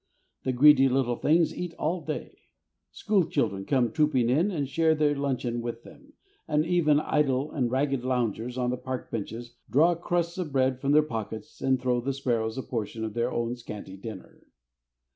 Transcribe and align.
The 0.45 0.51
greedy 0.51 0.89
little 0.89 1.15
things 1.17 1.55
eat 1.55 1.75
all 1.75 2.03
day. 2.03 2.47
School 2.89 3.27
children 3.27 3.65
come 3.65 3.91
trooping 3.91 4.31
in, 4.31 4.49
and 4.49 4.67
share 4.67 4.95
their 4.95 5.15
luncheon 5.15 5.61
with 5.61 5.83
them, 5.83 6.13
and 6.47 6.65
even 6.65 6.99
idle 6.99 7.51
and 7.51 7.69
ragged 7.69 8.03
loungers 8.03 8.57
on 8.57 8.71
the 8.71 8.77
park 8.77 9.11
benches 9.11 9.53
draw 9.69 9.93
crusts 9.93 10.39
of 10.39 10.51
bread 10.51 10.81
from 10.81 10.91
their 10.91 11.03
pockets, 11.03 11.61
and 11.61 11.79
throw 11.79 12.01
the 12.01 12.13
sparrows 12.13 12.57
a 12.57 12.63
portion 12.63 13.03
of 13.05 13.13
their 13.13 13.31
own 13.31 13.55
scanty 13.55 13.95
dinner. 13.95 14.47